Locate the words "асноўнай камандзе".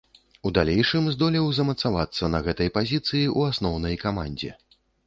3.57-4.51